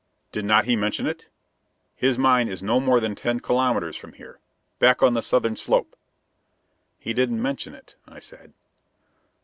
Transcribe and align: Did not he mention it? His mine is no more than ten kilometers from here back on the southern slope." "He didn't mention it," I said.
Did 0.31 0.45
not 0.45 0.65
he 0.65 0.75
mention 0.75 1.05
it? 1.05 1.27
His 1.95 2.17
mine 2.17 2.47
is 2.47 2.63
no 2.63 2.79
more 2.79 2.99
than 2.99 3.13
ten 3.13 3.39
kilometers 3.39 3.95
from 3.95 4.13
here 4.13 4.39
back 4.79 5.03
on 5.03 5.13
the 5.13 5.21
southern 5.21 5.55
slope." 5.55 5.95
"He 6.97 7.13
didn't 7.13 7.39
mention 7.39 7.75
it," 7.75 7.93
I 8.07 8.17
said. 8.19 8.53